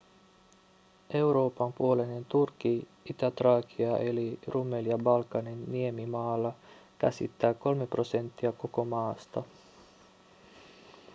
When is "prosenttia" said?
7.87-8.51